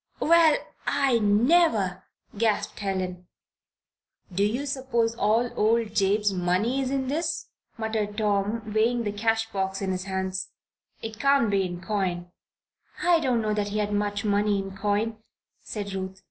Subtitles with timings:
[0.19, 0.57] "Well,
[0.87, 2.05] I never!"
[2.35, 3.27] gasped Helen.
[4.33, 9.51] "Do you suppose all old Jabe's money is in this?" muttered Tom, weighing the cash
[9.51, 10.49] box in his hands.
[11.03, 12.31] "It can't be in coin."
[13.03, 15.21] "I do not know that he had much money in coin,"
[15.61, 16.19] said Ruth.